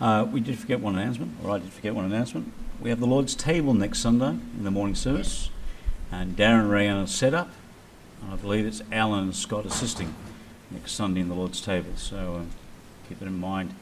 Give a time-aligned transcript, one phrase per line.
[0.00, 2.52] Uh, we did forget one announcement, or I did forget one announcement.
[2.80, 5.48] We have the Lord's table next Sunday in the morning service,
[6.12, 7.50] and Darren Ray on set up,
[8.20, 10.14] and I believe it's Alan and Scott assisting
[10.70, 11.92] next Sunday in the Lord's table.
[11.96, 13.74] So uh, keep that in mind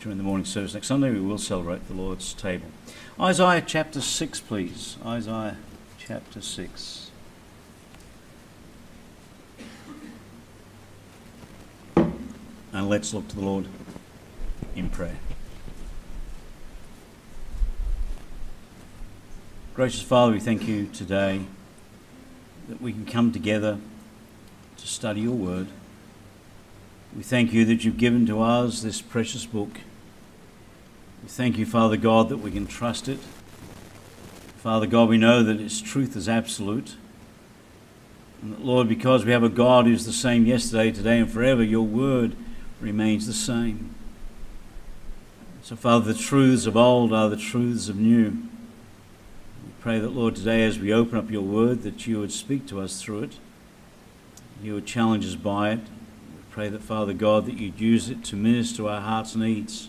[0.00, 1.10] during the morning service next Sunday.
[1.10, 2.68] We will celebrate the Lord's table.
[3.20, 4.96] Isaiah chapter 6, please.
[5.04, 5.58] Isaiah
[5.98, 7.10] chapter 6.
[12.72, 13.66] And let's look to the Lord
[14.74, 15.18] in prayer.
[19.80, 21.40] Gracious Father, we thank you today
[22.68, 23.78] that we can come together
[24.76, 25.68] to study your word.
[27.16, 29.80] We thank you that you've given to us this precious book.
[31.22, 33.20] We thank you, Father God, that we can trust it.
[34.58, 36.96] Father God, we know that its truth is absolute.
[38.42, 41.62] And that, Lord, because we have a God who's the same yesterday, today, and forever,
[41.62, 42.36] your word
[42.82, 43.94] remains the same.
[45.62, 48.49] So, Father, the truths of old are the truths of new.
[49.80, 52.82] Pray that, Lord, today as we open up your word, that you would speak to
[52.82, 53.38] us through it.
[54.62, 55.78] You would challenge us by it.
[55.78, 59.88] We pray that, Father God, that you'd use it to minister to our heart's needs.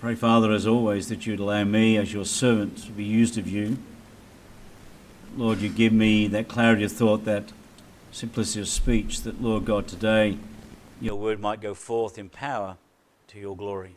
[0.00, 3.48] Pray, Father, as always, that you'd allow me, as your servant, to be used of
[3.48, 3.78] you.
[5.36, 7.52] Lord, you give me that clarity of thought, that
[8.12, 10.38] simplicity of speech, that, Lord God, today
[11.00, 12.76] your word might go forth in power
[13.26, 13.96] to your glory.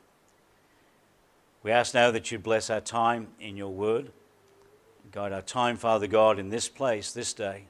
[1.67, 4.09] We ask now that you bless our time in your word.
[5.11, 7.65] Guide our time, Father God, in this place, this day.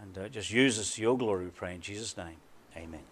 [0.00, 2.36] And uh, just use us to your glory, we pray in Jesus' name.
[2.74, 3.02] Amen.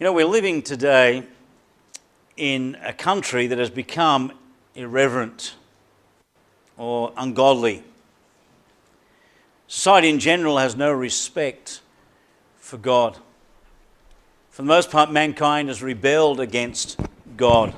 [0.00, 1.22] know, we're living today
[2.36, 4.32] in a country that has become
[4.74, 5.54] irreverent
[6.76, 7.84] or ungodly.
[9.68, 11.80] Society in general has no respect
[12.56, 13.18] for God.
[14.54, 17.00] For the most part, mankind has rebelled against
[17.36, 17.74] God.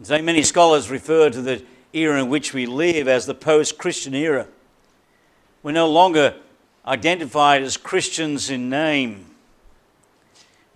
[0.00, 4.14] Today, many scholars refer to the era in which we live as the post Christian
[4.14, 4.46] era.
[5.64, 6.36] We're no longer
[6.86, 9.26] identified as Christians in name.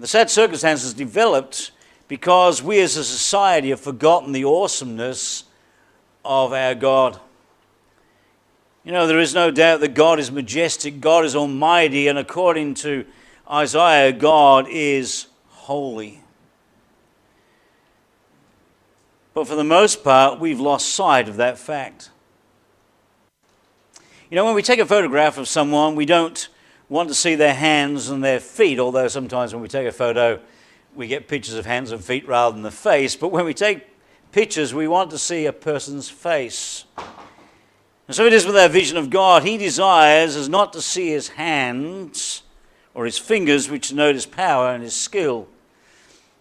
[0.01, 1.71] The sad circumstances developed
[2.09, 5.45] because we as a society have forgotten the awesomeness
[6.25, 7.21] of our God.
[8.83, 12.75] You know, there is no doubt that God is majestic, God is almighty, and according
[12.75, 13.07] to
[13.51, 16.21] Isaiah, God is holy.
[19.35, 22.11] But for the most part, we've lost sight of that fact.
[24.31, 26.49] You know, when we take a photograph of someone, we don't
[26.89, 30.39] want to see their hands and their feet, although sometimes when we take a photo,
[30.95, 33.17] we get pictures of hands and feet rather than the face.
[33.17, 33.85] But when we take
[34.31, 36.85] pictures, we want to see a person's face.
[38.07, 39.43] And so it is with our vision of God.
[39.43, 42.43] He desires us not to see his hands
[42.95, 45.49] or his fingers, which denote his power and his skill,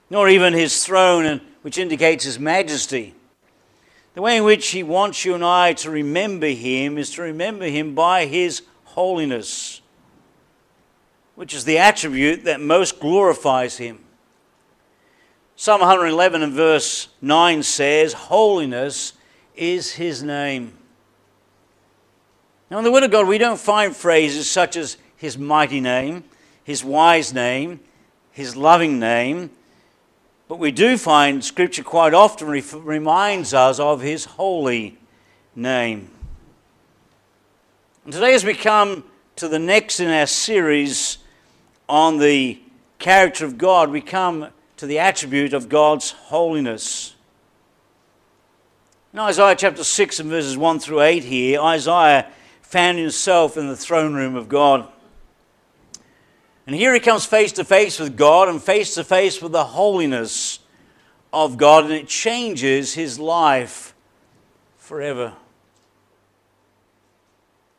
[0.09, 3.13] nor even his throne, which indicates his majesty.
[4.15, 7.65] The way in which he wants you and I to remember him is to remember
[7.65, 9.81] him by his holiness,
[11.35, 13.99] which is the attribute that most glorifies him.
[15.55, 19.13] Psalm 111 and verse 9 says, Holiness
[19.55, 20.73] is his name.
[22.71, 26.23] Now, in the Word of God, we don't find phrases such as his mighty name,
[26.69, 27.79] his wise name,
[28.29, 29.49] his loving name.
[30.47, 34.99] But we do find Scripture quite often reminds us of his holy
[35.55, 36.11] name.
[38.03, 39.03] And today, as we come
[39.37, 41.17] to the next in our series
[41.87, 42.61] on the
[42.99, 47.15] character of God, we come to the attribute of God's holiness.
[49.11, 52.27] In Isaiah chapter 6 and verses 1 through 8 here, Isaiah
[52.61, 54.87] found himself in the throne room of God.
[56.69, 59.63] And here he comes face to face with God and face to face with the
[59.63, 60.59] holiness
[61.33, 63.95] of God, and it changes his life
[64.77, 65.33] forever.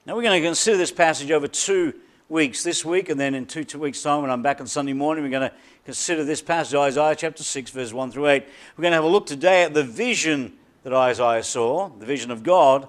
[0.04, 1.94] Now, we're going to consider this passage over two
[2.28, 4.92] weeks this week, and then in two, two weeks' time, when I'm back on Sunday
[4.92, 5.54] morning, we're going to
[5.84, 8.44] consider this passage, Isaiah chapter 6, verse 1 through 8.
[8.76, 12.32] We're going to have a look today at the vision that Isaiah saw, the vision
[12.32, 12.88] of God,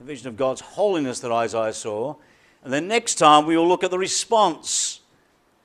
[0.00, 2.16] the vision of God's holiness that Isaiah saw.
[2.64, 4.98] And then next time, we will look at the response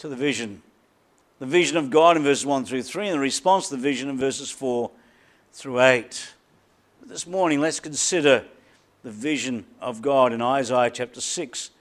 [0.03, 0.61] to the vision.
[1.39, 4.09] The vision of God in verses 1 through 3, and the response to the vision
[4.09, 4.91] in verses 4
[5.53, 6.33] through 8.
[6.99, 8.43] But this morning, let's consider
[9.03, 11.71] the vision of God in Isaiah chapter 6,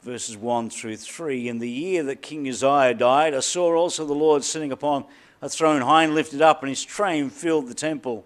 [0.00, 1.48] verses 1 through 3.
[1.50, 5.04] In the year that King Uzziah died, I saw also the Lord sitting upon
[5.42, 8.24] a throne high and lifted up, and his train filled the temple.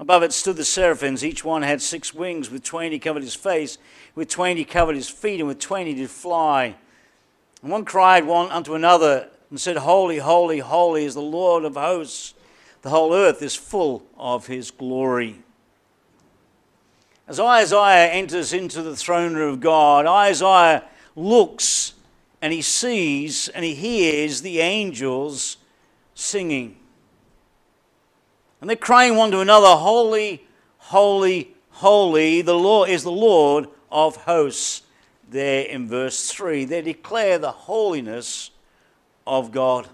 [0.00, 1.24] Above it stood the seraphims.
[1.24, 2.50] Each one had six wings.
[2.50, 3.78] With twain covered his face,
[4.16, 6.74] with twain covered his feet, and with twain did fly.
[7.64, 11.76] And one cried one unto another, and said, Holy, holy, holy is the Lord of
[11.76, 12.34] hosts.
[12.82, 15.42] The whole earth is full of his glory.
[17.26, 20.84] As Isaiah enters into the throne room of God, Isaiah
[21.16, 21.94] looks
[22.42, 25.56] and he sees and he hears the angels
[26.14, 26.76] singing.
[28.60, 30.46] And they're crying one to another, Holy,
[30.76, 34.82] holy, holy, the Lord is the Lord of hosts.
[35.34, 38.52] There in verse 3, they declare the holiness
[39.26, 39.88] of God.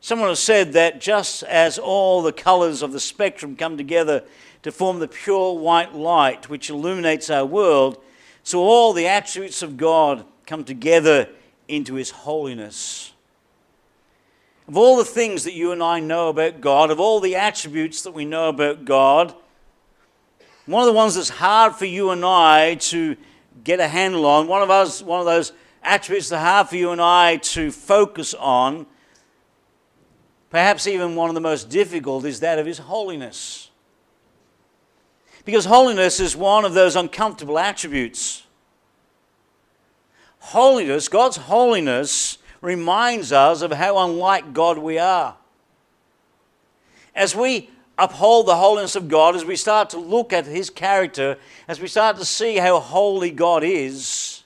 [0.00, 4.24] Someone has said that just as all the colors of the spectrum come together
[4.62, 8.02] to form the pure white light which illuminates our world,
[8.42, 11.28] so all the attributes of God come together
[11.68, 13.12] into His holiness.
[14.66, 18.00] Of all the things that you and I know about God, of all the attributes
[18.00, 19.34] that we know about God,
[20.64, 23.14] one of the ones that's hard for you and I to
[23.64, 25.52] get a handle on, one of us, one of those
[25.82, 28.86] attributes that hard for you and I to focus on,
[30.50, 33.70] perhaps even one of the most difficult, is that of His holiness.
[35.44, 38.44] Because holiness is one of those uncomfortable attributes.
[40.40, 45.36] Holiness, God's holiness, reminds us of how unlike God we are.
[47.14, 51.36] As we uphold the holiness of God, as we start to look at His character,
[51.66, 54.44] as we start to see how holy God is,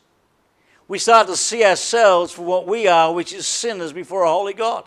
[0.88, 4.52] we start to see ourselves for what we are, which is sinners before a holy
[4.52, 4.84] God.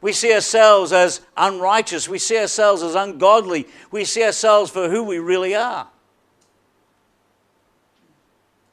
[0.00, 2.08] We see ourselves as unrighteous.
[2.08, 3.66] We see ourselves as ungodly.
[3.90, 5.88] We see ourselves for who we really are.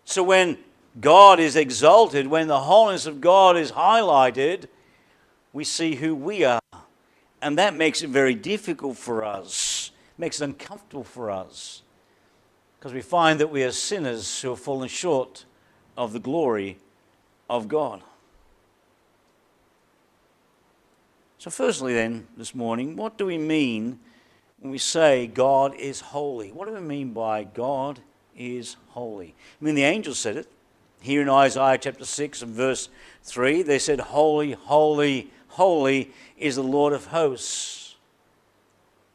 [0.04, 0.58] So when
[1.00, 4.66] God is exalted, when the holiness of God is highlighted,
[5.52, 6.60] we see who we are.
[7.46, 11.84] And that makes it very difficult for us, makes it uncomfortable for us,
[12.80, 15.46] because we find that we are sinners who have fallen short
[15.96, 16.80] of the glory
[17.48, 18.02] of God.
[21.38, 24.00] So, firstly, then, this morning, what do we mean
[24.60, 26.52] when we say God is holy?
[26.52, 28.00] What do we mean by God
[28.36, 29.36] is holy?
[29.62, 30.52] I mean, the angels said it.
[31.00, 32.90] Here in Isaiah chapter 6 and verse
[33.22, 37.96] 3, they said, Holy, holy, holy is the Lord of hosts.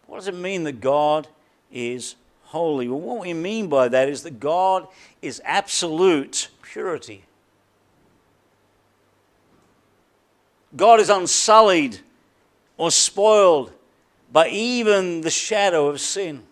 [0.06, 1.28] What does it mean that God
[1.70, 2.88] is holy?
[2.88, 4.88] Well, what we mean by that is that God
[5.20, 7.24] is absolute purity.
[10.74, 12.00] God is unsullied
[12.78, 13.72] or spoiled
[14.32, 16.42] by even the shadow of sin.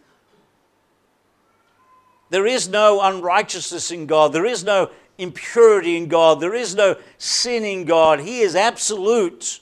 [2.30, 4.34] There is no unrighteousness in God.
[4.34, 6.40] There is no impurity in God.
[6.40, 8.20] There is no sin in God.
[8.20, 9.60] He is absolute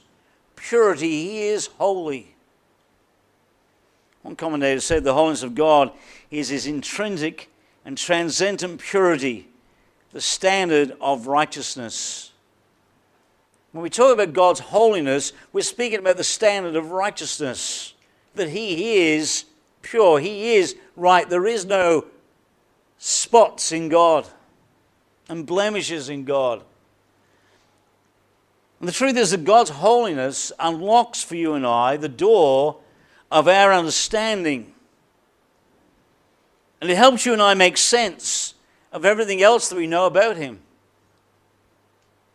[0.69, 1.09] purity.
[1.09, 2.35] He is holy.
[4.23, 5.93] One commentator said the holiness of God
[6.31, 7.49] is his intrinsic
[7.85, 9.49] and transcendent purity,
[10.13, 12.33] the standard of righteousness.
[13.71, 17.93] When we talk about God's holiness, we're speaking about the standard of righteousness.
[18.35, 19.45] That He is
[19.83, 21.29] pure, He is right.
[21.29, 22.07] There is no
[22.99, 24.27] spots in God
[25.29, 26.63] and blemishes in God.
[28.81, 32.79] And the truth is that God's holiness unlocks for you and I the door
[33.31, 34.73] of our understanding.
[36.81, 38.55] And it helps you and I make sense
[38.93, 40.61] of everything else that we know about Him.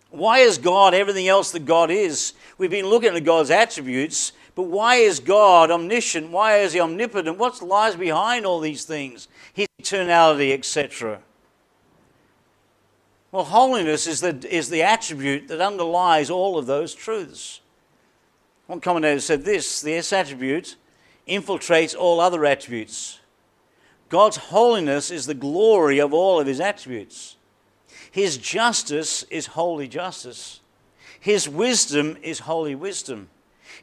[0.10, 2.34] Why is God everything else that God is?
[2.58, 6.32] We've been looking at God's attributes, but why is God omniscient?
[6.32, 7.38] Why is He omnipotent?
[7.38, 9.28] What lies behind all these things?
[9.54, 11.22] His eternality, etc.
[13.32, 17.62] Well, holiness is the, is the attribute that underlies all of those truths.
[18.68, 20.76] One commentator said this this attribute
[21.28, 23.20] infiltrates all other attributes.
[24.10, 27.38] God's holiness is the glory of all of his attributes.
[28.12, 30.60] His justice is holy justice.
[31.20, 33.30] His wisdom is holy wisdom.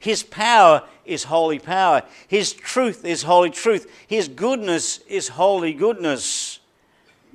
[0.00, 2.02] His power is holy power.
[2.26, 3.90] His truth is holy truth.
[4.07, 6.61] His goodness is holy goodness.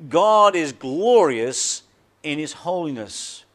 [0.09, 1.82] God is glorious
[2.23, 3.45] in His holiness.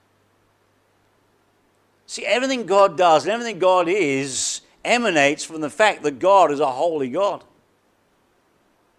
[2.06, 6.60] See, everything God does and everything God is emanates from the fact that God is
[6.60, 7.44] a holy God,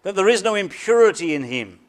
[0.02, 1.80] that there is no impurity in Him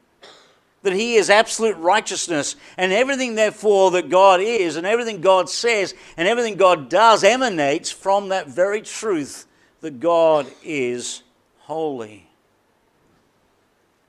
[0.83, 5.93] that he is absolute righteousness, and everything, therefore, that God is, and everything God says,
[6.17, 9.45] and everything God does emanates from that very truth
[9.81, 11.21] that God is
[11.59, 12.27] holy.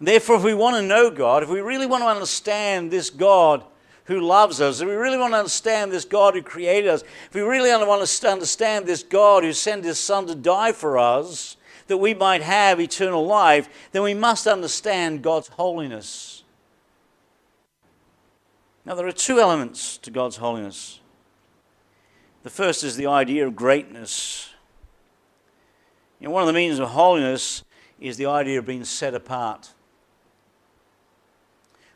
[0.02, 3.62] Therefore, if we want to know God, if we really want to understand this God
[4.06, 7.34] who loves us, if we really want to understand this God who created us, if
[7.34, 11.56] we really want to understand this God who sent his Son to die for us,
[11.86, 16.42] that we might have eternal life, then we must understand God's holiness.
[18.84, 20.98] Now, there are two elements to God's holiness.
[22.42, 24.50] The first is the idea of greatness.
[26.18, 27.62] You know, one of the meanings of holiness
[28.00, 29.70] is the idea of being set apart.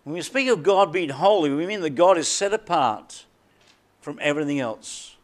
[0.06, 3.24] When we speak of God being holy, we mean that God is set apart
[4.00, 5.16] from everything else.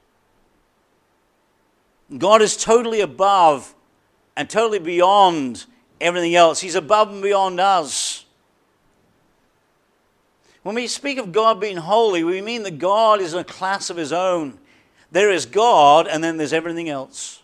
[2.18, 3.76] God is totally above
[4.36, 5.66] and totally beyond
[6.00, 6.60] everything else.
[6.60, 8.24] He's above and beyond us.
[10.64, 13.88] When we speak of God being holy, we mean that God is in a class
[13.88, 14.58] of his own.
[15.12, 17.40] There is God, and then there's everything else.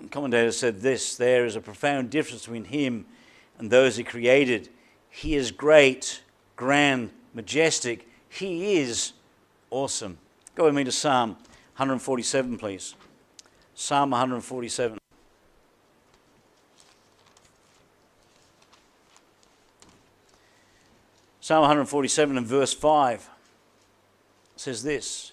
[0.00, 3.06] The commentator said this there is a profound difference between him
[3.62, 4.68] and those he created.
[5.08, 6.20] He is great,
[6.56, 8.08] grand, majestic.
[8.28, 9.12] He is
[9.70, 10.18] awesome.
[10.56, 11.36] Go with me to Psalm
[11.76, 12.96] 147, please.
[13.74, 14.98] Psalm 147.
[21.40, 23.30] Psalm 147 and verse 5
[24.56, 25.30] says this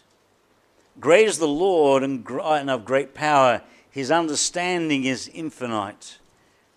[1.00, 2.30] Great is the Lord and
[2.70, 6.20] of great power, his understanding is infinite.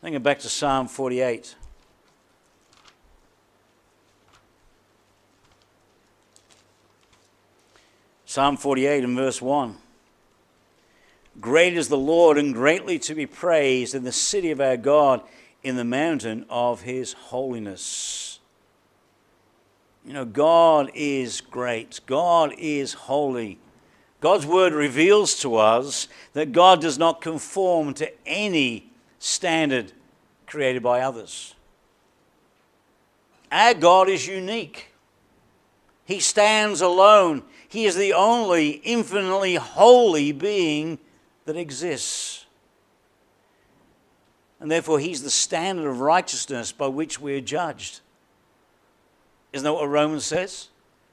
[0.04, 1.54] Go back to Psalm 48.
[8.26, 9.76] Psalm 48 and verse 1.
[11.40, 15.22] Great is the Lord and greatly to be praised in the city of our God,
[15.62, 18.40] in the mountain of his holiness.
[20.04, 22.00] You know, God is great.
[22.06, 23.58] God is holy.
[24.20, 28.91] God's word reveals to us that God does not conform to any
[29.22, 29.92] standard
[30.46, 31.54] created by others.
[33.52, 34.88] Our God is unique.
[36.04, 37.44] He stands alone.
[37.68, 40.98] He is the only infinitely holy being
[41.44, 42.46] that exists.
[44.58, 48.00] And therefore, He's the standard of righteousness by which we're judged.
[49.52, 50.68] Isn't that what Romans says?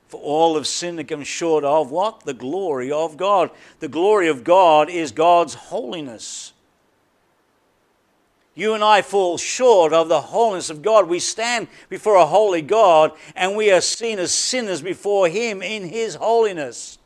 [0.07, 2.21] For all have sinned and come short of what?
[2.21, 3.51] The glory of God.
[3.79, 6.53] The glory of God is God's holiness.
[8.59, 11.07] You and I fall short of the holiness of God.
[11.07, 15.87] We stand before a holy God and we are seen as sinners before Him in
[15.87, 16.97] His holiness.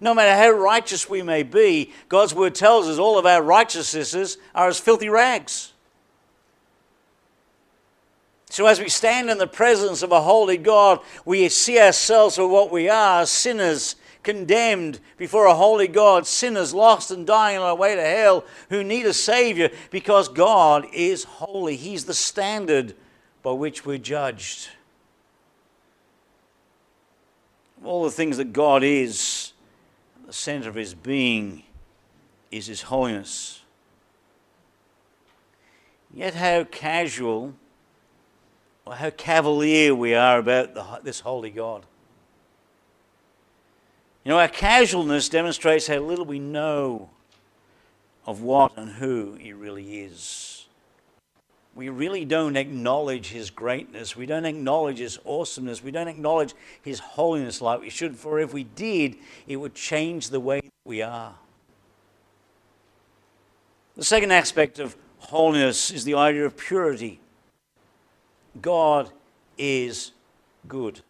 [0.00, 4.36] No matter how righteous we may be, God's word tells us all of our righteousnesses
[4.52, 5.72] are as filthy rags.
[8.50, 12.48] So, as we stand in the presence of a holy God, we see ourselves for
[12.48, 13.94] what we are sinners
[14.26, 18.82] condemned before a holy God, sinners lost and dying on our way to hell who
[18.82, 21.76] need a Savior because God is holy.
[21.76, 22.94] He's the standard
[23.44, 24.68] by which we're judged.
[27.84, 29.52] All the things that God is,
[30.26, 31.62] the center of His being
[32.50, 33.62] is His holiness.
[36.12, 37.54] Yet, how casual
[38.84, 41.86] or how cavalier we are about the, this holy God.
[44.26, 47.10] You know, our casualness demonstrates how little we know
[48.26, 50.66] of what and who He really is.
[51.76, 54.16] We really don't acknowledge His greatness.
[54.16, 55.80] We don't acknowledge His awesomeness.
[55.80, 59.14] We don't acknowledge His holiness like we should, for if we did,
[59.46, 61.36] it would change the way we are.
[63.94, 67.20] The second aspect of holiness is the idea of purity.
[68.60, 69.08] God
[69.56, 70.10] is
[70.66, 71.02] good.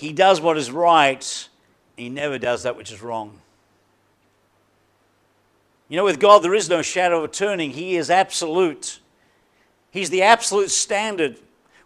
[0.00, 1.48] He does what is right,
[1.94, 3.38] he never does that which is wrong.
[5.90, 7.72] You know, with God, there is no shadow of turning.
[7.72, 9.00] He is absolute.
[9.90, 11.36] He's the absolute standard.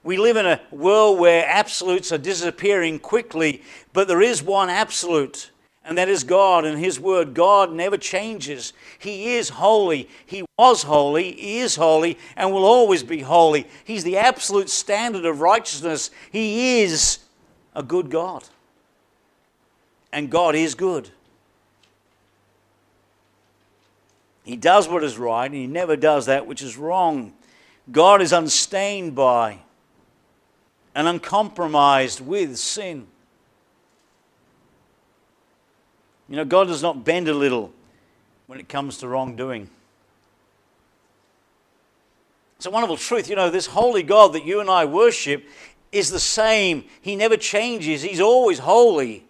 [0.05, 5.51] We live in a world where absolutes are disappearing quickly, but there is one absolute,
[5.85, 7.35] and that is God and His Word.
[7.35, 8.75] God never changes.
[8.97, 10.09] He is holy.
[10.25, 13.67] He was holy, He is holy, and will always be holy.
[13.85, 16.13] He's the absolute standard of righteousness.
[16.31, 17.19] He is
[17.75, 18.45] a good God.
[20.13, 21.11] And God is good.
[24.45, 27.33] He does what is right, and He never does that which is wrong.
[27.91, 29.59] God is unstained by
[30.95, 33.07] and uncompromised with sin.
[36.29, 37.73] You know, God does not bend a little
[38.47, 39.69] when it comes to wrongdoing.
[42.57, 43.29] It's a wonderful truth.
[43.29, 45.45] You know, this holy God that you and I worship
[45.95, 46.85] is the same.
[47.01, 49.25] He never changes, He's always holy.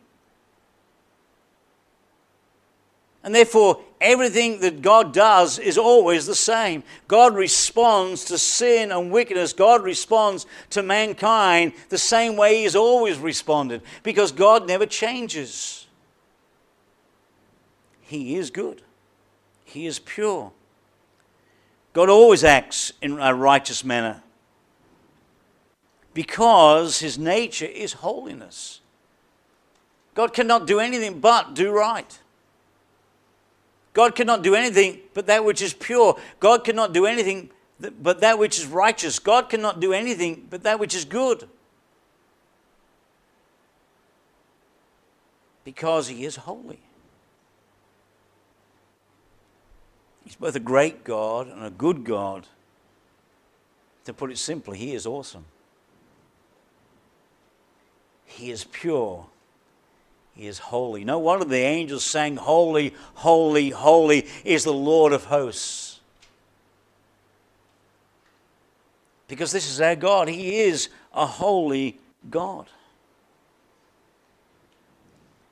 [3.23, 6.83] And therefore, everything that God does is always the same.
[7.09, 9.55] God responds to sin and wickedness.
[9.55, 15.87] God responds to mankind the same way He has always responded because God never changes.
[18.03, 18.83] He is good,
[19.65, 20.53] He is pure.
[21.95, 24.23] God always acts in a righteous manner.
[26.15, 28.81] Because his nature is holiness.
[30.15, 32.19] God cannot do anything but do right.
[33.93, 36.17] God cannot do anything but that which is pure.
[36.39, 37.51] God cannot do anything
[38.01, 39.19] but that which is righteous.
[39.19, 41.49] God cannot do anything but that which is good.
[45.65, 46.81] Because he is holy.
[50.25, 52.47] He's both a great God and a good God.
[54.05, 55.47] To put it simply, he is awesome.
[58.35, 59.27] He is pure.
[60.35, 61.05] He is holy.
[61.05, 66.01] No wonder the angels sang, Holy, holy, holy is the Lord of hosts.
[69.29, 70.29] Because this is our God.
[70.29, 72.67] He is a holy God.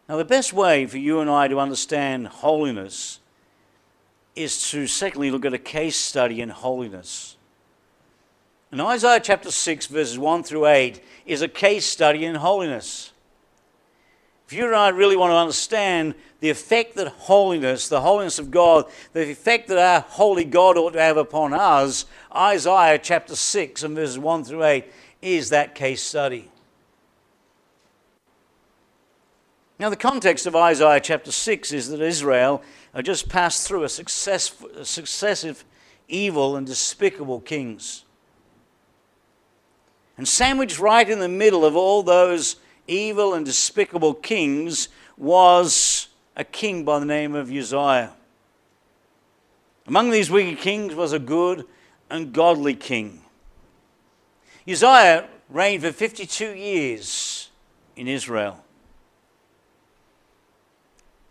[0.09, 3.21] Now, the best way for you and I to understand holiness
[4.35, 7.37] is to, secondly, look at a case study in holiness.
[8.73, 13.12] And Isaiah chapter 6, verses 1 through 8, is a case study in holiness.
[14.47, 18.50] If you and I really want to understand the effect that holiness, the holiness of
[18.50, 23.83] God, the effect that our holy God ought to have upon us, Isaiah chapter 6
[23.83, 26.50] and verses 1 through 8 is that case study.
[29.79, 32.62] Now, the context of Isaiah chapter 6 is that Israel
[32.95, 35.64] had just passed through a, success, a successive
[36.09, 38.05] evil and despicable kings.
[40.23, 42.55] And sandwiched right in the middle of all those
[42.87, 48.12] evil and despicable kings was a king by the name of Uzziah.
[49.85, 51.67] Among these wicked kings was a good
[52.09, 53.23] and godly king.
[54.64, 57.50] Uzziah reigned for 52 years
[57.97, 58.62] in Israel.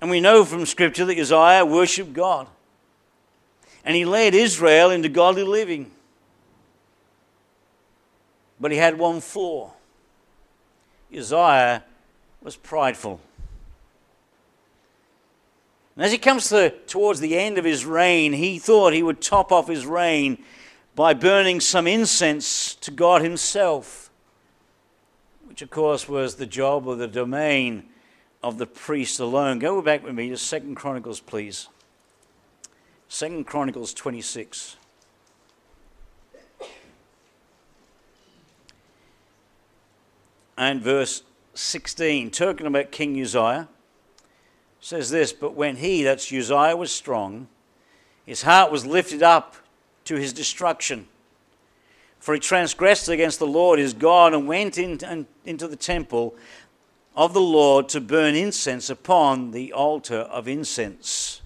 [0.01, 2.45] And we know from Scripture that Uzziah worshipped God.
[3.85, 5.91] And he led Israel into godly living.
[8.61, 9.71] But he had one flaw.
[11.13, 11.83] Uzziah
[12.43, 13.19] was prideful.
[15.95, 19.19] And as he comes to, towards the end of his reign, he thought he would
[19.19, 20.37] top off his reign
[20.95, 24.09] by burning some incense to God himself,
[25.47, 27.83] which, of course, was the job or the domain
[28.43, 29.59] of the priest alone.
[29.59, 31.67] Go back with me to Second Chronicles, please.
[33.09, 34.77] Second Chronicles 26.
[40.57, 43.67] And verse 16, talking about King Uzziah,
[44.79, 47.47] says this But when he, that's Uzziah, was strong,
[48.25, 49.55] his heart was lifted up
[50.05, 51.07] to his destruction.
[52.19, 56.35] For he transgressed against the Lord his God and went in, into the temple
[57.15, 61.41] of the Lord to burn incense upon the altar of incense.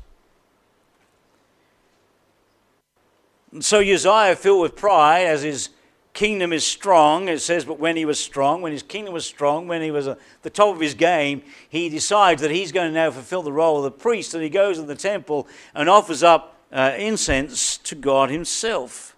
[3.51, 5.69] And so Uzziah, filled with pride, as his
[6.15, 7.27] kingdom is strong.
[7.27, 10.07] It says, but when he was strong, when his kingdom was strong, when he was
[10.07, 13.51] at the top of his game, he decides that he's going to now fulfill the
[13.51, 17.77] role of the priest, and he goes to the temple and offers up uh, incense
[17.77, 19.15] to God himself.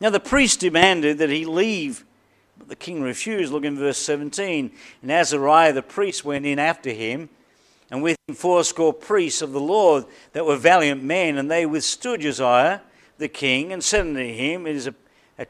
[0.00, 2.04] Now, the priest demanded that he leave,
[2.58, 3.52] but the king refused.
[3.52, 4.72] Look in verse 17.
[5.02, 7.28] And Azariah the priest went in after him,
[7.90, 12.24] and with him fourscore priests of the Lord that were valiant men, and they withstood
[12.24, 12.82] Uzziah
[13.18, 14.94] the king, and said unto him, It is a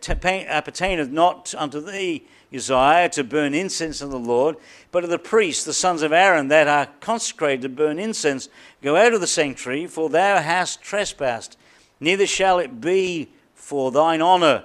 [0.00, 2.24] appertaineth not unto thee,
[2.54, 4.56] Uzziah, to burn incense unto the Lord,
[4.90, 8.48] but to the priests, the sons of Aaron, that are consecrated to burn incense.
[8.82, 11.56] Go out of the sanctuary, for thou hast trespassed.
[12.00, 14.64] Neither shall it be for thine honor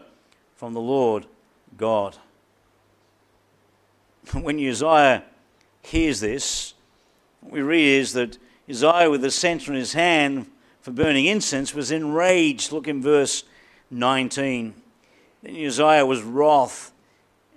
[0.56, 1.26] from the Lord
[1.78, 2.18] God.
[4.34, 5.24] When Uzziah
[5.82, 6.74] hears this,
[7.42, 8.38] what we read is that
[8.70, 10.48] Uzziah, with the censer in his hand
[10.82, 12.74] for burning incense, was enraged.
[12.74, 13.44] Look in verse
[13.92, 14.74] 19.
[15.48, 16.92] Then Uzziah was wroth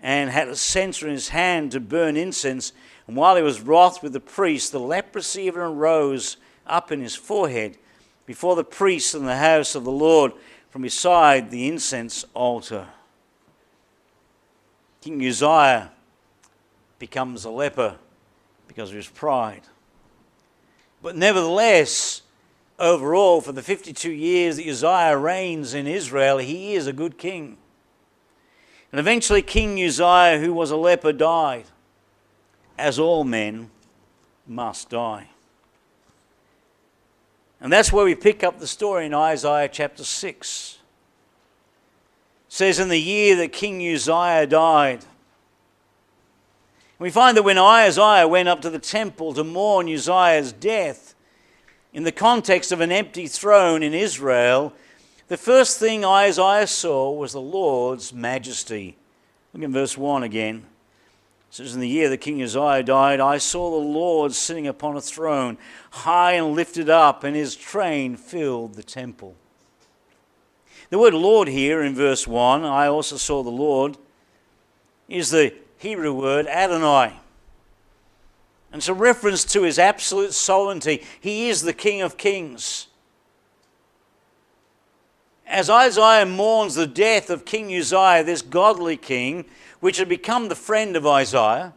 [0.01, 2.73] and had a censer in his hand to burn incense.
[3.09, 6.37] And while he was wroth with the priest, the leprosy of him rose
[6.69, 7.79] up in his forehead
[8.27, 10.33] before the priests in the house of the Lord
[10.71, 12.87] from beside the incense altar.
[15.01, 15.91] King Uzziah
[17.01, 17.97] becomes a leper
[18.69, 19.63] because of his pride.
[21.03, 22.23] But nevertheless,
[22.79, 27.57] overall, for the 52 years that Uzziah reigns in Israel, he is a good king.
[28.93, 31.67] And eventually, King Uzziah, who was a leper, died,
[32.77, 33.71] as all men
[34.47, 35.29] must die.
[37.61, 40.79] And that's where we pick up the story in Isaiah chapter 6.
[42.49, 45.05] It says, In the year that King Uzziah died,
[46.99, 51.15] we find that when Isaiah went up to the temple to mourn Uzziah's death,
[51.93, 54.73] in the context of an empty throne in Israel,
[55.31, 58.99] the first thing Isaiah saw was the Lord's majesty
[59.53, 60.67] Look in verse 1 again.
[61.51, 64.97] It says, In the year that King Uzziah died, I saw the Lord sitting upon
[64.97, 65.59] a throne,
[65.91, 69.35] high and lifted up, and his train filled the temple.
[70.91, 73.97] The word Lord here in verse 1, I also saw the Lord,
[75.09, 77.17] is the Hebrew word Adonai.
[78.73, 81.05] And it's a reference to his absolute sovereignty.
[81.21, 82.87] He is the King of kings.
[85.51, 89.47] As Isaiah mourns the death of King Uzziah, this godly king,
[89.81, 91.75] which had become the friend of Isaiah,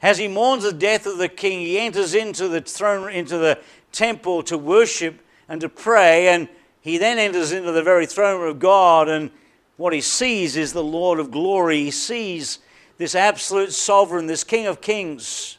[0.00, 3.58] as he mourns the death of the king, he enters into the throne, into the
[3.92, 6.48] temple to worship and to pray, and
[6.80, 9.30] he then enters into the very throne of God, and
[9.76, 11.84] what he sees is the Lord of glory.
[11.84, 12.60] He sees
[12.96, 15.58] this absolute sovereign, this King of kings.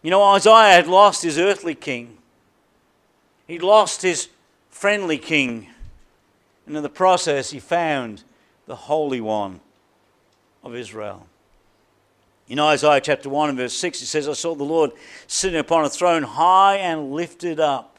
[0.00, 2.16] You know, Isaiah had lost his earthly king.
[3.46, 4.28] He'd lost his
[4.80, 5.66] friendly king.
[6.66, 8.24] And in the process, he found
[8.64, 9.60] the Holy One
[10.64, 11.26] of Israel.
[12.48, 14.92] In Isaiah chapter 1 and verse 6, it says, I saw the Lord
[15.26, 17.98] sitting upon a throne high and lifted up.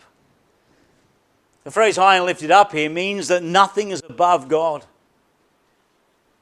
[1.66, 4.84] The phrase high and lifted up here means that nothing is above God.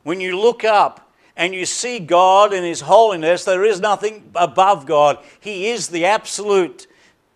[0.03, 4.85] When you look up and you see God in His holiness, there is nothing above
[4.85, 5.19] God.
[5.41, 6.87] He is the absolute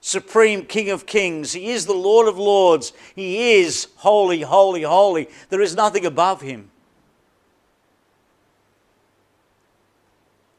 [0.05, 1.53] supreme King of kings.
[1.53, 2.91] He is the Lord of lords.
[3.15, 5.29] He is holy, holy, holy.
[5.49, 6.69] There is nothing above him.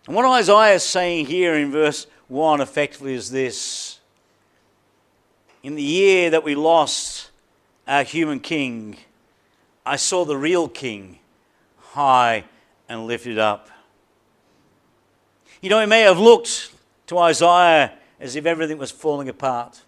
[0.06, 4.00] And what Isaiah is saying here in verse 1 effectively is this
[5.62, 7.30] In the year that we lost
[7.86, 8.96] our human king,
[9.84, 11.18] I saw the real king
[11.90, 12.44] high
[12.88, 13.68] and lifted up.
[15.60, 16.70] You know, it may have looked
[17.08, 19.82] to Isaiah as if everything was falling apart.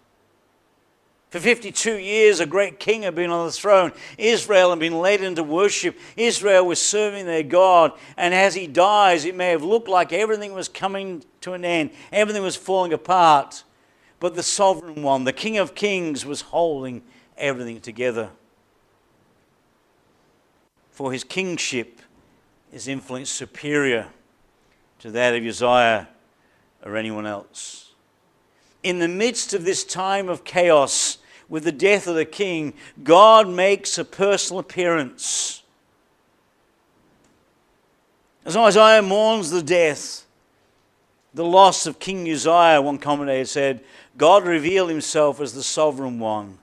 [1.29, 3.91] For 52 years, a great king had been on the throne.
[4.17, 5.97] Israel had been led into worship.
[6.15, 7.91] Israel was serving their God.
[8.15, 11.91] And as he dies, it may have looked like everything was coming to an end,
[12.11, 13.63] everything was falling apart.
[14.19, 17.03] But the sovereign one, the King of Kings, was holding
[17.37, 18.29] everything together.
[20.91, 22.01] For his kingship
[22.71, 24.07] is influence superior
[24.99, 26.07] to that of Uzziah
[26.83, 27.86] or anyone else
[28.83, 31.17] in the midst of this time of chaos
[31.49, 35.63] with the death of the king, God makes a personal appearance.
[38.45, 40.25] As Isaiah mourns the death,
[41.33, 43.83] the loss of King Uzziah, one commentator said,
[44.17, 46.57] God revealed himself as the sovereign one,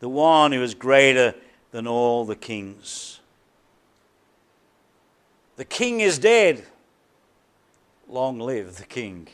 [0.00, 1.34] the one who is greater
[1.70, 3.20] than all the kings.
[5.56, 6.64] The king is dead.
[8.08, 9.28] Long live the king.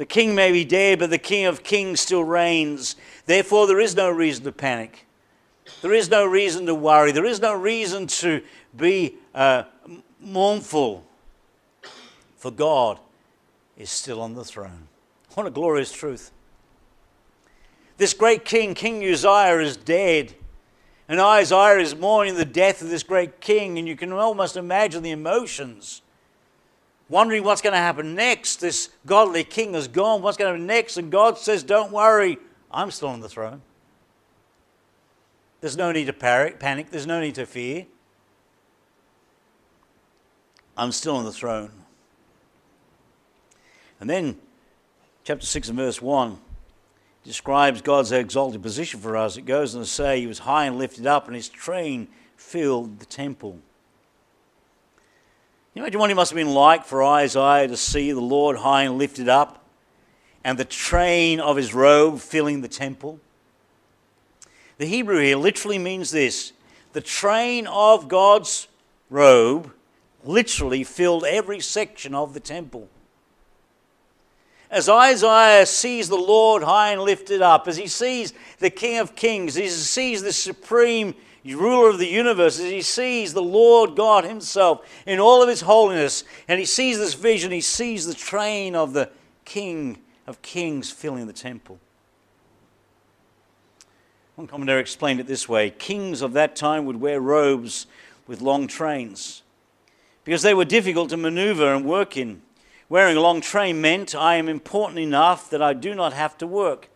[0.00, 2.96] The king may be dead, but the king of kings still reigns.
[3.26, 5.06] Therefore, there is no reason to panic.
[5.82, 7.12] There is no reason to worry.
[7.12, 8.40] There is no reason to
[8.74, 9.64] be uh,
[10.18, 11.04] mournful.
[12.38, 12.98] For God
[13.76, 14.88] is still on the throne.
[15.34, 16.30] What a glorious truth.
[17.98, 20.32] This great king, King Uzziah, is dead.
[21.10, 23.78] And Isaiah is mourning the death of this great king.
[23.78, 26.00] And you can almost imagine the emotions
[27.10, 28.60] wondering what's going to happen next.
[28.60, 30.22] This godly king is gone.
[30.22, 30.96] What's going to happen next?
[30.96, 32.38] And God says, Don't worry,
[32.70, 33.60] I'm still on the throne.
[35.60, 37.86] There's no need to panic, there's no need to fear.
[40.76, 41.72] I'm still on the throne.
[44.00, 44.38] And then,
[45.24, 46.38] chapter 6 and verse 1
[47.22, 49.36] describes God's exalted position for us.
[49.36, 52.98] It goes on to say, He was high and lifted up, and His train filled
[52.98, 53.58] the temple.
[55.74, 58.82] You imagine what it must have been like for Isaiah to see the Lord high
[58.82, 59.64] and lifted up
[60.42, 63.20] and the train of his robe filling the temple?
[64.78, 66.52] The Hebrew here literally means this
[66.92, 68.66] the train of God's
[69.10, 69.72] robe
[70.24, 72.88] literally filled every section of the temple.
[74.72, 79.14] As Isaiah sees the Lord high and lifted up, as he sees the King of
[79.14, 83.96] Kings, as he sees the supreme ruler of the universe, as he sees the Lord
[83.96, 88.14] God himself in all of his holiness, and he sees this vision, he sees the
[88.14, 89.10] train of the
[89.44, 91.78] King of Kings filling the temple.
[94.36, 97.86] One commentator explained it this way Kings of that time would wear robes
[98.26, 99.42] with long trains
[100.24, 102.42] because they were difficult to maneuver and work in.
[102.88, 106.46] Wearing a long train meant I am important enough that I do not have to
[106.46, 106.88] work.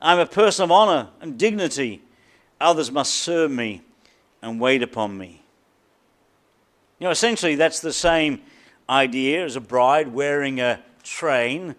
[0.00, 2.02] I'm a person of honor and dignity
[2.60, 3.82] Others must serve me
[4.42, 5.42] and wait upon me.
[6.98, 8.42] You know, essentially, that's the same
[8.88, 11.76] idea as a bride wearing a train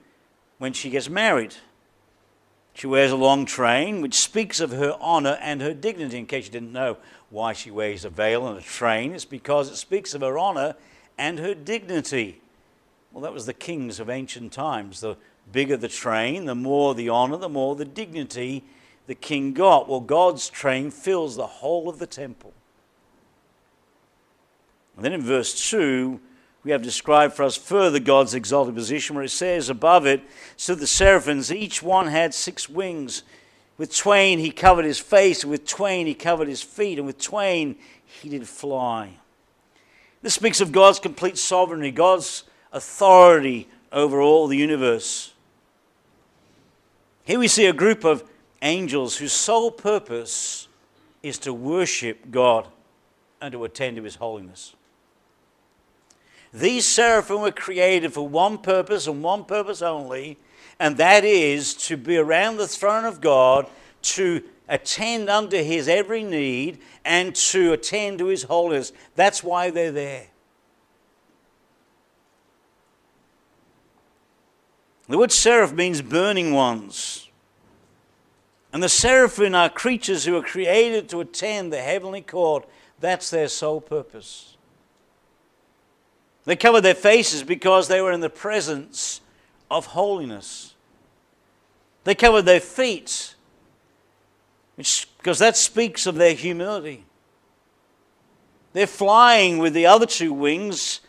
[0.58, 1.56] when she gets married.
[2.74, 6.18] She wears a long train, which speaks of her honor and her dignity.
[6.18, 6.98] In case you didn't know
[7.30, 9.14] why she wears a veil and a train.
[9.14, 10.76] It's because it speaks of her honor
[11.18, 12.42] and her dignity.
[13.12, 15.02] Well, that was the kings of ancient times.
[15.02, 15.18] The
[15.52, 18.64] bigger the train, the more the honor, the more the dignity
[19.10, 19.90] the king got.
[19.90, 22.54] Well, God's train fills the whole of the temple.
[24.96, 26.20] And then in verse 2,
[26.64, 30.22] we have described for us further God's exalted position, where it says above it,
[30.58, 33.24] so the seraphims, each one had six wings.
[33.80, 37.18] With twain he covered his face, and with twain he covered his feet, and with
[37.18, 39.18] twain he did fly.
[40.22, 45.34] This speaks of God's complete sovereignty, God's authority over all the universe.
[47.24, 48.24] Here we see a group of
[48.62, 50.68] angels whose sole purpose
[51.24, 52.68] is to worship God
[53.42, 54.76] and to attend to his holiness.
[56.54, 60.38] These seraphim were created for one purpose and one purpose only,
[60.80, 63.68] and that is to be around the throne of God,
[64.02, 68.92] to attend unto his every need, and to attend to his holiness.
[69.16, 70.28] That's why they're there.
[75.08, 77.29] The word seraph means burning ones.
[78.72, 82.68] And the seraphim are creatures who are created to attend the heavenly court.
[83.00, 84.58] That's their sole purpose.
[86.46, 89.22] They covered their faces because they were in the presence
[89.70, 90.76] of holiness.
[92.04, 93.36] They covered their feet
[94.76, 97.06] because that speaks of their humility.
[98.74, 101.02] They're flying with the other two wings,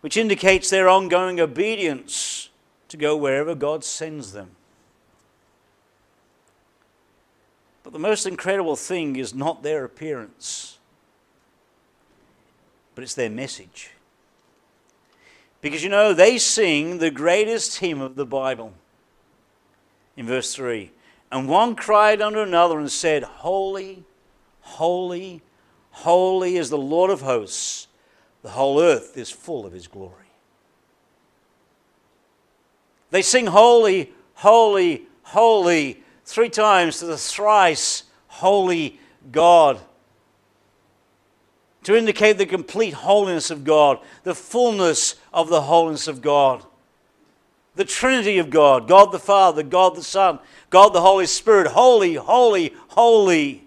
[0.00, 2.48] which indicates their ongoing obedience
[2.88, 4.52] to go wherever God sends them.
[7.82, 10.78] But the most incredible thing is not their appearance,
[12.94, 13.90] but it's their message.
[15.60, 18.74] Because you know, they sing the greatest hymn of the Bible.
[20.16, 20.90] In verse 3
[21.30, 24.04] And one cried unto another and said, Holy,
[24.60, 25.40] holy,
[25.90, 27.88] holy is the Lord of hosts.
[28.42, 30.16] The whole earth is full of his glory.
[33.10, 38.98] They sing, Holy, holy, holy, three times to the thrice holy
[39.30, 39.80] God
[41.84, 46.62] to indicate the complete holiness of God, the fullness of the holiness of God.
[47.74, 50.38] The Trinity of God, God the Father, God the Son,
[50.70, 51.68] God the Holy Spirit.
[51.68, 53.64] Holy, holy, holy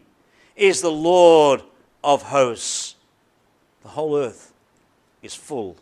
[0.56, 1.64] is the Lord
[2.04, 2.96] of hosts.
[3.82, 4.54] The whole earth
[5.22, 5.76] is full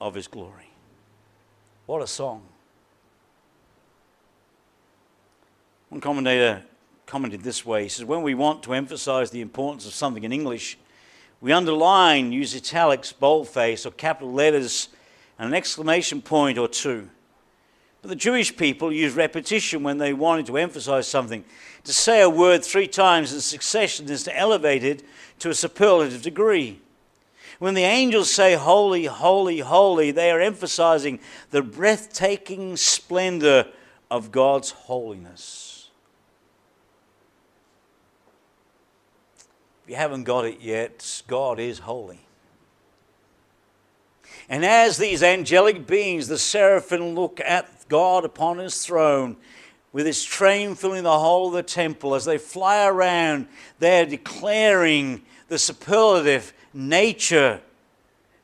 [0.00, 0.70] of His glory.
[1.86, 2.42] What a song.
[5.90, 6.62] One commentator
[7.04, 10.32] commented this way He says, When we want to emphasize the importance of something in
[10.32, 10.78] English,
[11.40, 14.88] we underline, use italics, boldface, or capital letters,
[15.38, 17.08] and an exclamation point or two.
[18.02, 21.44] But the Jewish people use repetition when they wanted to emphasize something.
[21.84, 25.02] To say a word three times in succession is to elevate it
[25.40, 26.80] to a superlative degree.
[27.58, 31.18] When the angels say, Holy, holy, holy, they are emphasizing
[31.50, 33.66] the breathtaking splendor
[34.10, 35.69] of God's holiness.
[39.90, 42.20] You haven't got it yet, God is holy.
[44.48, 49.36] And as these angelic beings, the seraphim, look at God upon his throne,
[49.92, 53.48] with his train filling the whole of the temple, as they fly around,
[53.80, 57.60] they're declaring the superlative nature,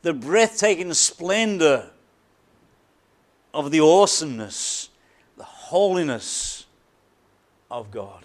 [0.03, 1.91] the breathtaking splendor
[3.55, 4.91] of the awesomeness,
[5.37, 6.67] the holiness
[7.71, 8.25] of God.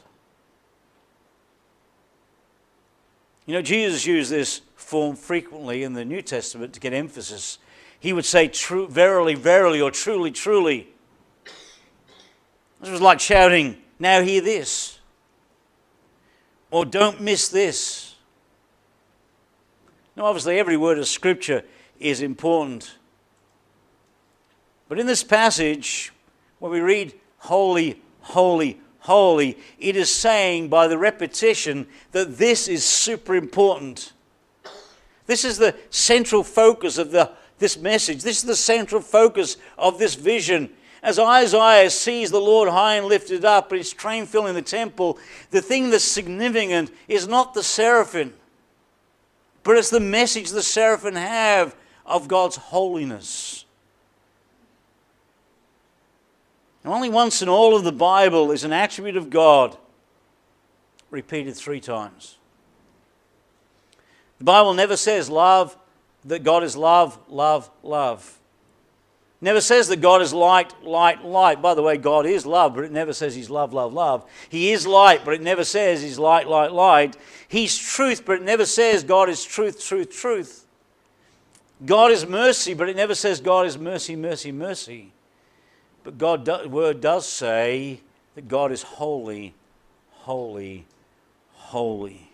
[3.52, 7.58] You know, Jesus used this form frequently in the New Testament to get emphasis.
[8.00, 10.88] He would say, True, verily, verily, or truly, truly.
[12.80, 15.02] This was like shouting, Now hear this.
[16.70, 18.16] Or don't miss this.
[20.16, 21.66] Now, obviously, every word of Scripture
[22.00, 23.00] is important.
[24.88, 26.14] But in this passage,
[26.60, 32.84] when we read, Holy, holy, holy, it is saying by the repetition that this is
[32.84, 34.14] super important.
[35.26, 38.24] This is the central focus of the, this message.
[38.24, 40.70] This is the central focus of this vision.
[41.04, 45.18] As Isaiah sees the Lord high and lifted up, and his train filling the temple,
[45.50, 48.34] the thing that's significant is not the seraphim,
[49.64, 53.66] but it's the message the seraphim have of God's holiness.
[56.86, 59.78] Only once in all of the Bible is an attribute of God
[61.12, 62.38] repeated three times.
[64.40, 65.78] The Bible never says love,
[66.26, 68.40] that God is love, love, love.
[69.44, 71.62] Never says that God is light, light, light.
[71.62, 74.24] By the way, God is love, but it never says He's love, love, love.
[74.50, 77.18] He is light, but it never says He's light, light, light.
[77.48, 80.66] He's truth, but it never says God is truth, truth, truth.
[81.84, 85.12] God is mercy, but it never says God is mercy, mercy, mercy.
[86.04, 88.02] But God's word does say
[88.36, 89.54] that God is holy,
[90.10, 90.86] holy,
[91.54, 92.30] holy.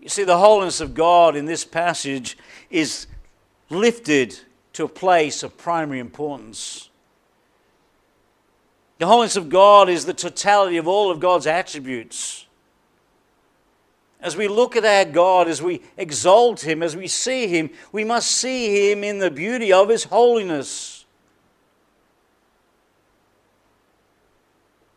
[0.00, 2.38] You see, the holiness of God in this passage
[2.70, 3.06] is
[3.68, 4.38] lifted
[4.72, 6.88] to a place of primary importance.
[8.98, 12.46] The holiness of God is the totality of all of God's attributes.
[14.20, 18.04] As we look at our God, as we exalt Him, as we see Him, we
[18.04, 20.99] must see Him in the beauty of His holiness.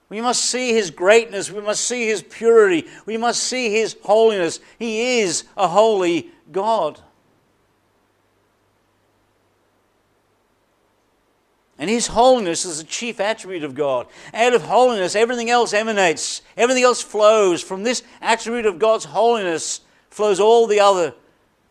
[0.09, 1.51] We must see His greatness.
[1.51, 2.87] We must see His purity.
[3.05, 4.59] We must see His holiness.
[4.77, 6.99] He is a holy God.
[11.79, 14.07] And His holiness is the chief attribute of God.
[14.33, 17.61] Out of holiness, everything else emanates, everything else flows.
[17.61, 21.15] From this attribute of God's holiness flows all the other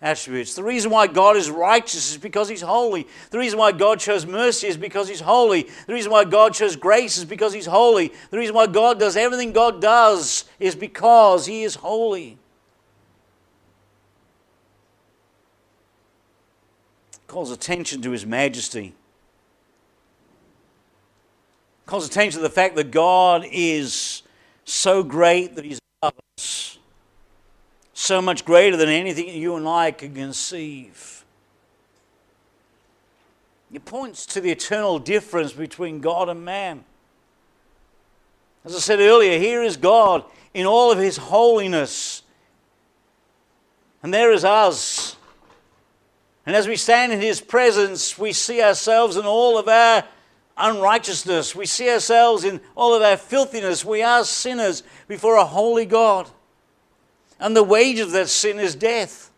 [0.02, 0.54] attributes.
[0.54, 3.06] The reason why God is righteous is because He's holy.
[3.30, 5.68] The reason why God shows mercy is because He's holy.
[5.86, 8.12] The reason why God shows grace is because He's holy.
[8.30, 12.36] The reason why God does everything God does is because He is holy.
[17.26, 18.94] Calls attention to His majesty
[21.92, 24.22] calls attention to the fact that God is
[24.64, 26.71] so great that He's above us,
[27.94, 31.24] so much greater than anything you and I can conceive.
[33.72, 36.84] It points to the eternal difference between God and man.
[38.64, 40.24] As I said earlier, here is God
[40.54, 42.22] in all of His holiness,
[44.02, 45.16] and there is us.
[46.44, 50.04] And as we stand in His presence, we see ourselves in all of our
[50.56, 51.54] unrighteousness.
[51.54, 53.84] We see ourselves in all of our filthiness.
[53.84, 56.28] We are sinners before a holy God.
[57.42, 59.32] And the wage of that sin is death.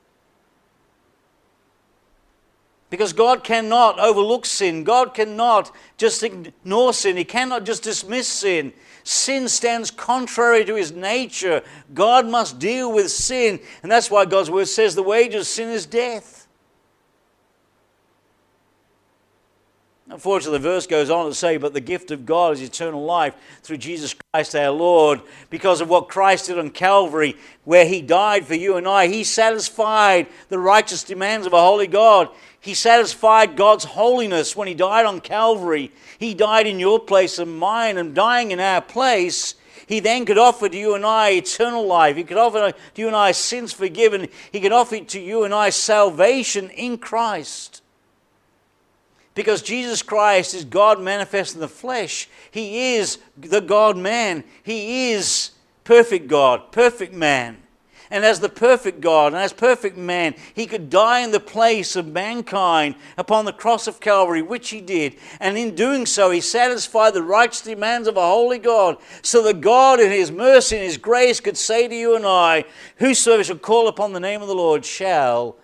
[2.91, 4.85] Because God cannot overlook sin.
[4.85, 7.17] God cannot just ignore sin.
[7.17, 8.75] He cannot just dismiss sin.
[9.05, 11.63] Sin stands contrary to his nature.
[11.95, 13.59] God must deal with sin.
[13.83, 16.44] And that's why God's word says the wage of sin is death.
[20.15, 23.35] Unfortunately, the verse goes on to say, But the gift of God is eternal life
[23.65, 25.21] through Jesus Christ our Lord.
[25.51, 29.25] Because of what Christ did on Calvary, where he died for you and I, he
[29.25, 32.29] satisfied the righteous demands of a holy God.
[32.61, 35.91] He satisfied God's holiness when he died on Calvary.
[36.17, 39.57] He died in your place and mine, and dying in our place.
[39.89, 42.15] He then could offer to you and I eternal life.
[42.15, 44.29] He could offer to you and I sins forgiven.
[44.53, 47.83] He could offer to you and I salvation in Christ.
[49.35, 52.29] Because Jesus Christ is God manifest in the flesh.
[52.51, 54.45] He is the God man.
[54.63, 55.51] He is
[55.83, 57.59] perfect God, perfect man.
[58.11, 61.97] And as the perfect God and as perfect man, he could die in the place
[61.97, 65.17] of mankind upon the cross of Calvary, which he did.
[65.41, 69.61] And in doing so, he satisfied the righteous demands of a holy God, so that
[69.61, 72.67] God, in his mercy and his grace, could say to you and I,
[72.99, 75.57] Whosoever shall call upon the name of the Lord shall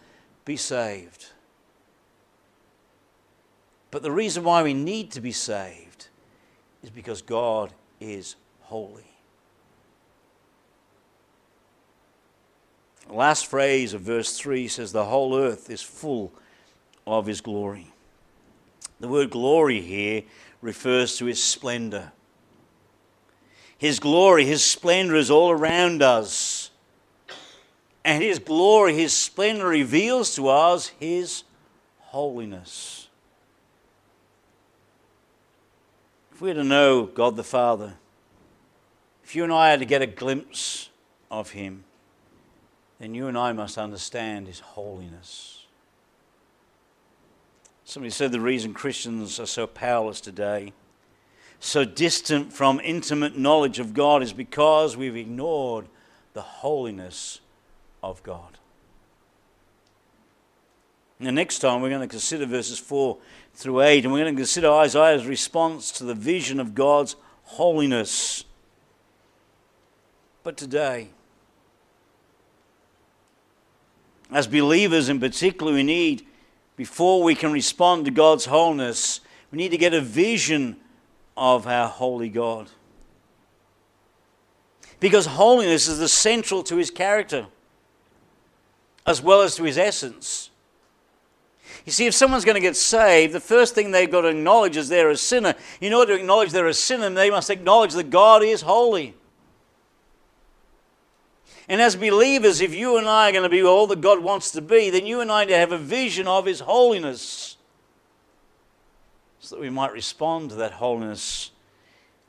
[0.45, 1.27] be saved.
[3.91, 6.09] But the reason why we need to be saved
[6.83, 9.05] is because God is holy.
[13.09, 16.33] The last phrase of verse 3 says, The whole earth is full
[17.07, 17.93] of his glory.
[19.01, 20.23] The word glory here
[20.63, 22.13] refers to his splendor.
[23.79, 26.71] His glory, his splendor is all around us.
[28.05, 31.45] And his glory, his splendor reveals to us his
[31.99, 33.00] holiness.
[36.41, 37.93] If we were to know God the Father,
[39.23, 40.89] if you and I are to get a glimpse
[41.31, 41.85] of Him,
[42.99, 45.67] then you and I must understand His holiness.
[47.85, 50.73] Somebody said the reason Christians are so powerless today,
[51.59, 55.89] so distant from intimate knowledge of God, is because we've ignored
[56.33, 57.43] the holiness
[58.03, 58.57] of God.
[61.19, 63.19] Now, next time we're going to consider verses 4
[63.55, 68.45] through 8, and we're going to consider Isaiah's response to the vision of God's holiness.
[70.43, 71.11] But today,
[74.33, 76.27] as believers in particular, we need,
[76.77, 79.21] before we can respond to God's holiness,
[79.51, 80.77] we need to get a vision
[81.37, 82.71] of our holy God.
[85.01, 87.47] Because holiness is the central to his character
[89.07, 90.50] as well as to his essence.
[91.87, 94.77] You see, if someone's going to get saved, the first thing they've got to acknowledge
[94.77, 95.55] is they're a sinner.
[95.81, 99.15] In order to acknowledge they're a sinner, they must acknowledge that God is holy.
[101.69, 104.51] And as believers, if you and I are going to be all that God wants
[104.53, 107.57] to be, then you and I need to have a vision of His holiness
[109.39, 111.53] so that we might respond to that holiness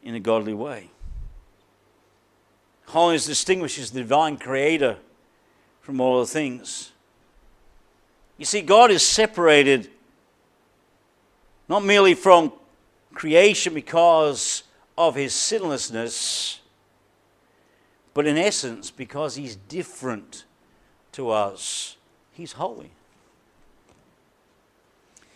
[0.04, 0.92] in a godly way.
[2.86, 4.98] Holiness distinguishes the divine creator
[5.82, 6.91] from all the things.
[8.42, 9.88] You see, God is separated
[11.70, 12.52] not merely from
[13.14, 14.64] creation because
[14.98, 16.58] of his sinlessness
[18.16, 20.46] but in essence, because he's different
[21.12, 21.98] to us,
[22.32, 22.90] he's holy.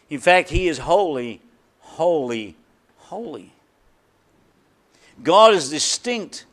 [0.10, 1.41] In fact, he is holy,
[1.80, 2.56] holy,
[2.97, 3.53] holy.
[5.24, 6.45] God is distinct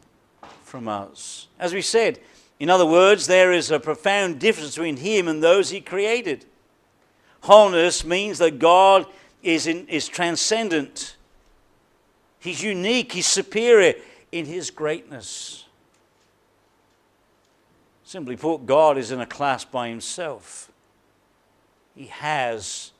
[0.65, 1.49] from us.
[1.59, 2.21] As we said,
[2.63, 6.45] in other words, there is a profound difference between him and those he created.
[7.41, 9.05] Wholeness means that God
[9.43, 11.17] is, in, is transcendent,
[12.39, 13.95] he's unique, he's superior
[14.31, 15.65] in his greatness.
[18.05, 20.71] Simply put, God is in a class by himself.
[21.97, 22.93] He has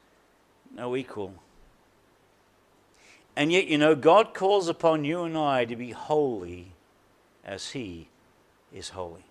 [0.75, 1.35] no equal.
[3.37, 6.73] And yet, you know, God calls upon you and I to be holy
[7.45, 8.09] as He
[8.75, 9.23] is holy.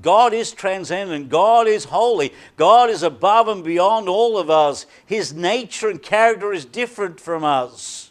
[0.00, 1.28] God is transcendent.
[1.28, 2.32] God is holy.
[2.56, 4.86] God is above and beyond all of us.
[5.06, 8.10] His nature and character is different from us.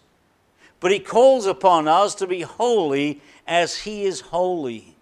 [0.79, 4.95] But He calls upon us to be holy as he is holy.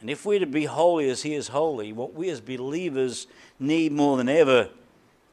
[0.00, 3.26] And if we're to be holy as he is holy, what we as believers
[3.58, 4.70] need more than ever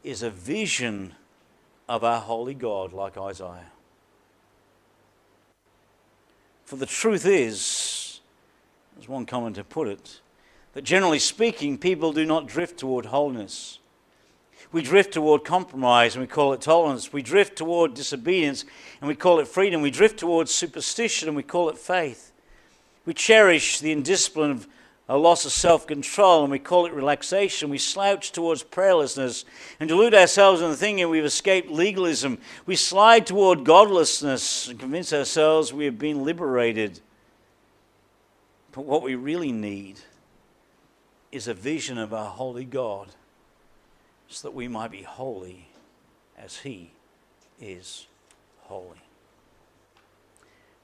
[0.03, 1.13] is a vision
[1.87, 3.71] of our holy God, like Isaiah.
[6.65, 8.04] For the truth is,
[8.99, 10.21] as one commentator put it,
[10.73, 13.79] that generally speaking, people do not drift toward wholeness.
[14.71, 17.13] We drift toward compromise and we call it tolerance.
[17.13, 18.65] We drift toward disobedience
[18.99, 19.81] and we call it freedom.
[19.81, 22.33] We drift toward superstition and we call it faith.
[23.05, 24.67] We cherish the indiscipline of
[25.07, 27.69] a loss of self control and we call it relaxation.
[27.69, 29.45] We slouch towards prayerlessness
[29.79, 32.39] and delude ourselves into thinking we've escaped legalism.
[32.65, 37.01] We slide toward godlessness and convince ourselves we have been liberated.
[38.75, 40.01] But what we really need
[41.31, 43.07] is a vision of our holy God
[44.27, 45.69] so that we might be holy
[46.37, 46.91] as He
[47.61, 48.05] is
[48.63, 49.01] holy.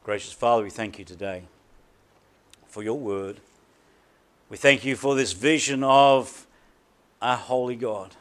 [0.06, 1.44] Gracious Father, we thank you today
[2.66, 3.42] for your word.
[4.50, 6.48] We thank you for this vision of
[7.22, 8.16] our holy God.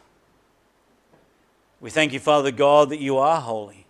[1.81, 3.87] We thank you, Father God, that you are holy,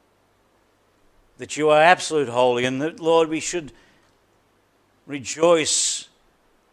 [1.38, 3.72] that you are absolute holy, and that, Lord, we should
[5.10, 6.08] rejoice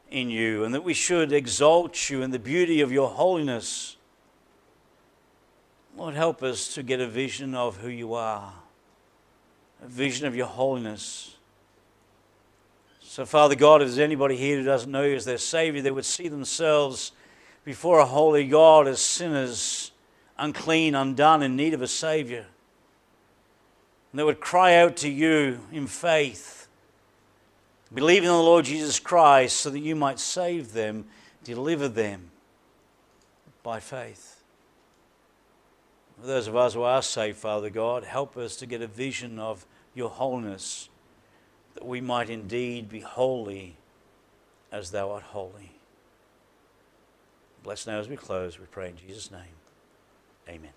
[0.10, 3.98] in you, and that we should exalt you in the beauty of your holiness.
[5.98, 8.54] Lord, help us to get a vision of who you are,
[9.84, 11.36] a vision of your holiness.
[13.02, 15.92] So, Father God, if there's anybody here who doesn't know you as their Savior, they
[15.92, 17.14] would see themselves
[17.66, 19.92] before a holy God as sinners,
[20.38, 22.46] unclean, undone, in need of a Savior.
[24.12, 26.67] And they would cry out to you in faith,
[27.94, 31.06] believing in the Lord Jesus Christ so that you might save them,
[31.44, 32.32] deliver them
[33.64, 34.44] by faith.
[36.20, 39.40] For those of us who are saved, Father God, help us to get a vision
[39.40, 40.90] of your holiness,
[41.76, 43.78] that we might indeed be holy
[44.72, 45.74] as thou art holy.
[47.64, 49.42] Bless now as we close, we pray in Jesus' name.
[50.50, 50.72] Amen.